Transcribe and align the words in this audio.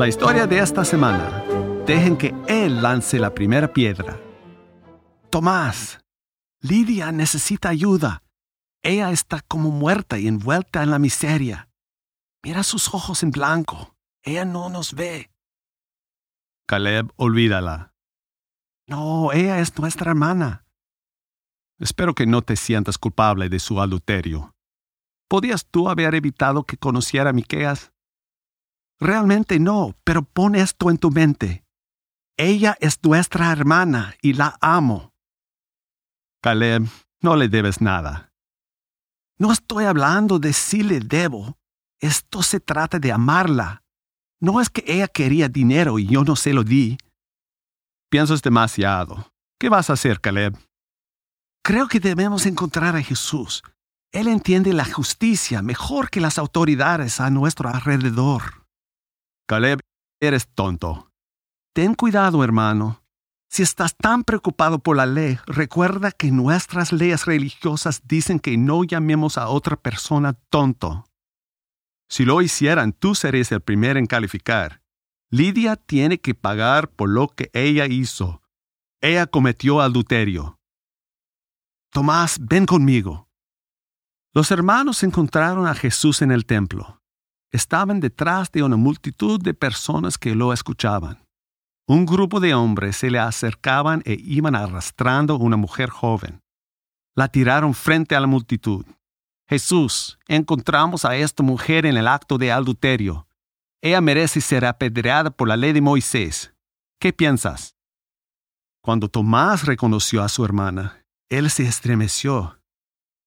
La 0.00 0.08
historia 0.08 0.46
de 0.46 0.58
esta 0.58 0.82
semana. 0.82 1.44
Dejen 1.84 2.16
que 2.16 2.34
Él 2.48 2.80
lance 2.80 3.18
la 3.18 3.34
primera 3.34 3.70
piedra. 3.70 4.18
Tomás, 5.28 6.00
Lidia 6.62 7.12
necesita 7.12 7.68
ayuda. 7.68 8.22
Ella 8.82 9.10
está 9.10 9.42
como 9.42 9.70
muerta 9.70 10.18
y 10.18 10.26
envuelta 10.26 10.82
en 10.82 10.90
la 10.90 10.98
miseria. 10.98 11.68
Mira 12.42 12.62
sus 12.62 12.94
ojos 12.94 13.22
en 13.22 13.30
blanco. 13.30 13.94
Ella 14.22 14.46
no 14.46 14.70
nos 14.70 14.94
ve. 14.94 15.30
Caleb, 16.66 17.12
olvídala. 17.16 17.92
No, 18.86 19.32
ella 19.32 19.60
es 19.60 19.78
nuestra 19.78 20.12
hermana. 20.12 20.64
Espero 21.78 22.14
que 22.14 22.24
no 22.24 22.40
te 22.40 22.56
sientas 22.56 22.96
culpable 22.96 23.50
de 23.50 23.58
su 23.58 23.82
adulterio. 23.82 24.54
¿Podías 25.28 25.66
tú 25.66 25.90
haber 25.90 26.14
evitado 26.14 26.64
que 26.64 26.78
conociera 26.78 27.28
a 27.28 27.34
Miqueas? 27.34 27.92
Realmente 29.00 29.58
no, 29.58 29.96
pero 30.04 30.22
pon 30.22 30.54
esto 30.54 30.90
en 30.90 30.98
tu 30.98 31.10
mente. 31.10 31.64
Ella 32.36 32.76
es 32.80 32.98
nuestra 33.02 33.50
hermana 33.50 34.14
y 34.20 34.34
la 34.34 34.58
amo. 34.60 35.12
Caleb, 36.42 36.86
no 37.22 37.36
le 37.36 37.48
debes 37.48 37.80
nada. 37.80 38.30
No 39.38 39.52
estoy 39.52 39.84
hablando 39.84 40.38
de 40.38 40.52
si 40.52 40.82
le 40.82 41.00
debo. 41.00 41.56
Esto 41.98 42.42
se 42.42 42.60
trata 42.60 42.98
de 42.98 43.10
amarla. 43.10 43.82
No 44.38 44.60
es 44.60 44.68
que 44.68 44.84
ella 44.86 45.08
quería 45.08 45.48
dinero 45.48 45.98
y 45.98 46.06
yo 46.06 46.24
no 46.24 46.36
se 46.36 46.52
lo 46.52 46.62
di. 46.62 46.98
Piensas 48.10 48.42
demasiado. 48.42 49.30
¿Qué 49.58 49.68
vas 49.68 49.88
a 49.88 49.94
hacer, 49.94 50.20
Caleb? 50.20 50.56
Creo 51.62 51.88
que 51.88 52.00
debemos 52.00 52.46
encontrar 52.46 52.96
a 52.96 53.02
Jesús. 53.02 53.62
Él 54.12 54.28
entiende 54.28 54.72
la 54.72 54.84
justicia 54.84 55.62
mejor 55.62 56.10
que 56.10 56.20
las 56.20 56.38
autoridades 56.38 57.20
a 57.20 57.30
nuestro 57.30 57.68
alrededor. 57.68 58.59
Caleb, 59.50 59.80
eres 60.20 60.46
tonto. 60.54 61.10
Ten 61.74 61.94
cuidado, 61.94 62.44
hermano. 62.44 63.02
Si 63.48 63.64
estás 63.64 63.96
tan 63.96 64.22
preocupado 64.22 64.78
por 64.78 64.96
la 64.96 65.06
ley, 65.06 65.40
recuerda 65.44 66.12
que 66.12 66.30
nuestras 66.30 66.92
leyes 66.92 67.24
religiosas 67.24 68.02
dicen 68.06 68.38
que 68.38 68.56
no 68.56 68.84
llamemos 68.84 69.38
a 69.38 69.48
otra 69.48 69.74
persona 69.74 70.34
tonto. 70.50 71.04
Si 72.08 72.24
lo 72.24 72.42
hicieran, 72.42 72.92
tú 72.92 73.16
serías 73.16 73.50
el 73.50 73.60
primero 73.60 73.98
en 73.98 74.06
calificar. 74.06 74.82
Lidia 75.30 75.74
tiene 75.74 76.20
que 76.20 76.36
pagar 76.36 76.88
por 76.88 77.08
lo 77.08 77.26
que 77.26 77.50
ella 77.52 77.86
hizo. 77.86 78.42
Ella 79.00 79.26
cometió 79.26 79.80
adulterio. 79.80 80.60
Tomás, 81.90 82.38
ven 82.40 82.66
conmigo. 82.66 83.28
Los 84.32 84.52
hermanos 84.52 85.02
encontraron 85.02 85.66
a 85.66 85.74
Jesús 85.74 86.22
en 86.22 86.30
el 86.30 86.46
templo. 86.46 86.99
Estaban 87.52 88.00
detrás 88.00 88.52
de 88.52 88.62
una 88.62 88.76
multitud 88.76 89.40
de 89.40 89.54
personas 89.54 90.18
que 90.18 90.34
lo 90.34 90.52
escuchaban. 90.52 91.24
Un 91.88 92.06
grupo 92.06 92.38
de 92.38 92.54
hombres 92.54 92.96
se 92.96 93.10
le 93.10 93.18
acercaban 93.18 94.02
e 94.04 94.16
iban 94.20 94.54
arrastrando 94.54 95.36
una 95.36 95.56
mujer 95.56 95.90
joven. 95.90 96.40
La 97.16 97.26
tiraron 97.26 97.74
frente 97.74 98.14
a 98.14 98.20
la 98.20 98.28
multitud. 98.28 98.86
Jesús, 99.48 100.16
encontramos 100.28 101.04
a 101.04 101.16
esta 101.16 101.42
mujer 101.42 101.86
en 101.86 101.96
el 101.96 102.06
acto 102.06 102.38
de 102.38 102.52
adulterio. 102.52 103.26
Ella 103.82 104.00
merece 104.00 104.40
ser 104.40 104.64
apedreada 104.64 105.30
por 105.30 105.48
la 105.48 105.56
ley 105.56 105.72
de 105.72 105.80
Moisés. 105.80 106.54
¿Qué 107.00 107.12
piensas? 107.12 107.74
Cuando 108.80 109.08
Tomás 109.08 109.66
reconoció 109.66 110.22
a 110.22 110.28
su 110.28 110.44
hermana, 110.44 111.04
él 111.28 111.50
se 111.50 111.64
estremeció. 111.64 112.60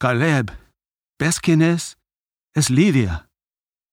Caleb, 0.00 0.50
¿ves 1.18 1.38
quién 1.40 1.60
es? 1.60 1.98
Es 2.54 2.70
Lidia. 2.70 3.25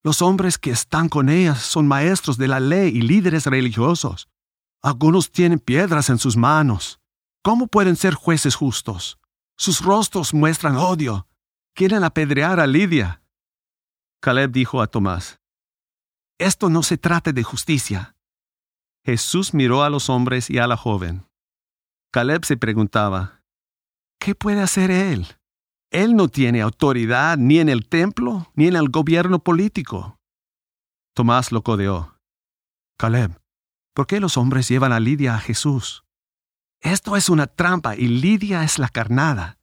Los 0.03 0.21
hombres 0.21 0.57
que 0.57 0.69
están 0.69 1.07
con 1.07 1.29
ella 1.29 1.55
son 1.55 1.87
maestros 1.87 2.37
de 2.37 2.49
la 2.49 2.59
ley 2.59 2.89
y 2.89 3.01
líderes 3.01 3.45
religiosos. 3.45 4.27
Algunos 4.81 5.31
tienen 5.31 5.59
piedras 5.59 6.09
en 6.09 6.17
sus 6.17 6.35
manos. 6.35 6.99
¿Cómo 7.41 7.67
pueden 7.67 7.95
ser 7.95 8.13
jueces 8.13 8.55
justos? 8.55 9.17
Sus 9.57 9.81
rostros 9.81 10.33
muestran 10.33 10.75
odio. 10.75 11.27
Quieren 11.73 12.03
apedrear 12.03 12.59
a 12.59 12.67
Lidia. 12.67 13.23
Caleb 14.21 14.51
dijo 14.51 14.81
a 14.81 14.87
Tomás, 14.87 15.39
Esto 16.37 16.69
no 16.69 16.83
se 16.83 16.97
trata 16.97 17.31
de 17.31 17.43
justicia. 17.43 18.15
Jesús 19.05 19.53
miró 19.53 19.83
a 19.83 19.89
los 19.89 20.09
hombres 20.09 20.49
y 20.49 20.57
a 20.57 20.67
la 20.67 20.77
joven. 20.77 21.25
Caleb 22.11 22.45
se 22.45 22.57
preguntaba, 22.57 23.41
¿qué 24.19 24.35
puede 24.35 24.61
hacer 24.61 24.91
él? 24.91 25.27
Él 25.93 26.15
no 26.15 26.27
tiene 26.27 26.63
autoridad 26.63 27.37
ni 27.37 27.59
en 27.59 27.69
el 27.69 27.87
templo 27.87 28.51
ni 28.55 28.65
en 28.65 28.75
el 28.75 28.89
gobierno 28.89 29.43
político. 29.43 30.19
Tomás 31.13 31.51
lo 31.51 31.63
codeó. 31.63 32.19
Caleb, 32.97 33.39
¿por 33.93 34.07
qué 34.07 34.19
los 34.19 34.35
hombres 34.35 34.67
llevan 34.67 34.91
a 34.91 34.99
Lidia 34.99 35.35
a 35.35 35.39
Jesús? 35.39 36.03
Esto 36.81 37.15
es 37.15 37.29
una 37.29 37.45
trampa 37.45 37.95
y 37.95 38.07
Lidia 38.07 38.63
es 38.63 38.79
la 38.79 38.89
carnada. 38.89 39.59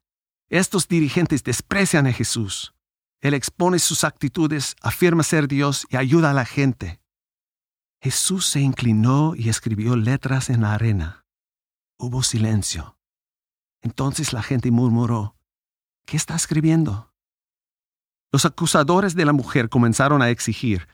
Estos 0.47 0.87
dirigentes 0.87 1.43
desprecian 1.43 2.07
a 2.07 2.13
Jesús. 2.13 2.73
Él 3.19 3.33
expone 3.33 3.77
sus 3.77 4.05
actitudes, 4.05 4.77
afirma 4.81 5.23
ser 5.23 5.49
Dios 5.49 5.85
y 5.89 5.97
ayuda 5.97 6.31
a 6.31 6.33
la 6.33 6.45
gente. 6.45 7.01
Jesús 7.99 8.45
se 8.45 8.61
inclinó 8.61 9.33
y 9.35 9.49
escribió 9.49 9.97
letras 9.97 10.49
en 10.49 10.61
la 10.61 10.75
arena. 10.75 11.25
Hubo 11.97 12.23
silencio. 12.23 12.97
Entonces 13.81 14.31
la 14.31 14.41
gente 14.41 14.71
murmuró, 14.71 15.35
¿qué 16.11 16.17
está 16.17 16.35
escribiendo? 16.35 17.09
Los 18.33 18.43
acusadores 18.43 19.15
de 19.15 19.23
la 19.23 19.31
mujer 19.31 19.69
comenzaron 19.69 20.21
a 20.21 20.29
exigir, 20.29 20.89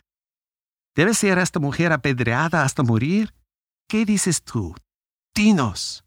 ¿debe 0.96 1.16
ser 1.16 1.40
esta 1.40 1.60
mujer 1.60 1.92
apedreada 1.92 2.62
hasta 2.62 2.84
morir? 2.84 3.34
¿Qué 3.90 4.06
dices 4.06 4.44
tú? 4.44 4.76
Dinos. 5.34 6.06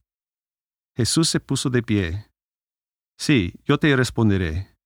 Jesús 0.96 1.28
se 1.28 1.40
puso 1.40 1.70
de 1.70 1.82
pie. 1.82 2.30
Sí, 3.18 3.54
yo 3.64 3.78
te 3.78 3.96
responderé. 3.96 4.76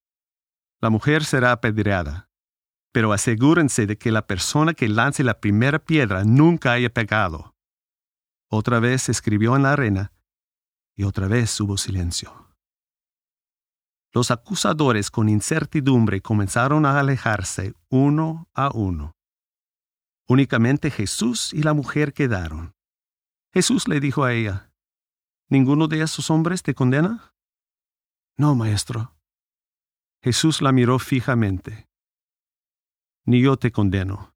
La 0.81 0.89
mujer 0.89 1.27
será 1.27 1.53
apedreada, 1.53 2.31
pero 2.93 3.13
asegúrense 3.13 3.85
de 3.87 3.99
que 3.99 4.11
la 4.11 4.27
persona 4.27 4.73
que 4.73 4.89
lance 4.89 5.23
la 5.23 5.39
primera 5.39 5.81
piedra 5.81 6.25
nunca 6.25 6.73
haya 6.73 6.89
pecado. 6.89 7.55
Otra 8.51 8.81
vez 8.81 9.11
escribió 9.11 9.55
en 9.55 9.65
la 9.65 9.75
arena, 9.75 10.13
y 10.97 11.05
otra 11.05 11.29
vez 11.29 11.61
hubo 11.61 11.77
silencio. 11.77 12.44
Los 14.15 14.31
acusadores 14.31 15.11
con 15.11 15.29
incertidumbre 15.29 16.21
comenzaron 16.21 16.87
a 16.87 17.01
alejarse 17.01 17.75
uno 17.89 18.49
a 18.55 18.71
uno. 18.73 19.17
Únicamente 20.29 20.93
Jesús 20.93 21.53
y 21.53 21.65
la 21.65 21.75
mujer 21.75 22.13
quedaron. 22.13 22.77
Jesús 23.53 23.89
le 23.89 23.99
dijo 23.99 24.23
a 24.23 24.33
ella, 24.33 24.73
¿Ninguno 25.49 25.89
de 25.89 26.01
esos 26.01 26.31
hombres 26.31 26.63
te 26.63 26.75
condena? 26.75 27.35
No, 28.37 28.55
maestro. 28.55 29.17
Jesús 30.23 30.63
la 30.63 30.71
miró 30.71 31.01
fijamente. 31.01 31.89
Ni 33.25 33.43
yo 33.43 33.57
te 33.57 33.73
condeno. 33.73 34.35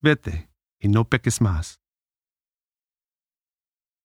Vete 0.00 0.48
y 0.78 0.88
no 0.88 1.08
peques 1.08 1.40
más. 1.40 1.80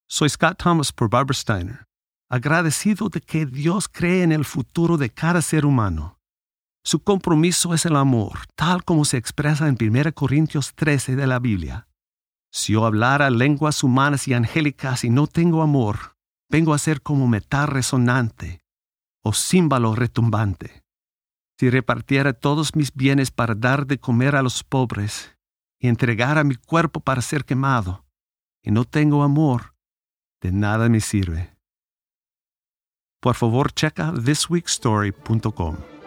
Soy 0.08 0.28
Scott 0.28 0.58
Thomas 0.58 0.92
por 0.92 1.08
Barbara 1.08 1.34
Steiner, 1.34 1.87
agradecido 2.28 3.08
de 3.08 3.20
que 3.20 3.46
Dios 3.46 3.88
cree 3.88 4.22
en 4.22 4.32
el 4.32 4.44
futuro 4.44 4.96
de 4.96 5.10
cada 5.10 5.42
ser 5.42 5.64
humano. 5.64 6.18
Su 6.84 7.00
compromiso 7.00 7.74
es 7.74 7.86
el 7.86 7.96
amor, 7.96 8.40
tal 8.54 8.84
como 8.84 9.04
se 9.04 9.16
expresa 9.16 9.68
en 9.68 9.76
1 9.80 10.12
Corintios 10.14 10.74
13 10.74 11.16
de 11.16 11.26
la 11.26 11.38
Biblia. 11.38 11.88
Si 12.50 12.72
yo 12.72 12.86
hablara 12.86 13.30
lenguas 13.30 13.82
humanas 13.82 14.26
y 14.28 14.34
angélicas 14.34 15.04
y 15.04 15.10
no 15.10 15.26
tengo 15.26 15.62
amor, 15.62 16.16
vengo 16.50 16.72
a 16.72 16.78
ser 16.78 17.02
como 17.02 17.28
metal 17.28 17.68
resonante 17.68 18.62
o 19.22 19.32
címbalo 19.32 19.94
retumbante. 19.94 20.82
Si 21.58 21.70
repartiera 21.70 22.32
todos 22.32 22.76
mis 22.76 22.94
bienes 22.94 23.30
para 23.30 23.54
dar 23.54 23.86
de 23.86 23.98
comer 23.98 24.36
a 24.36 24.42
los 24.42 24.64
pobres 24.64 25.36
y 25.78 25.88
entregara 25.88 26.44
mi 26.44 26.54
cuerpo 26.54 27.00
para 27.00 27.20
ser 27.20 27.44
quemado, 27.44 28.06
y 28.62 28.70
no 28.70 28.84
tengo 28.84 29.22
amor, 29.22 29.74
de 30.40 30.52
nada 30.52 30.88
me 30.88 31.00
sirve. 31.00 31.57
Por 33.20 33.34
favor, 33.34 33.72
checa 33.72 34.12
thisweekstory.com. 34.12 35.97